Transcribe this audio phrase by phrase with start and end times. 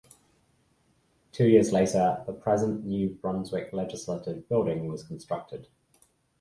[1.31, 5.67] Two years later, the present New Brunswick Legislative Building was constructed.